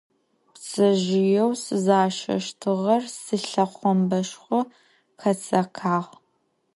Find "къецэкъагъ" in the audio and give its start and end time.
5.19-6.11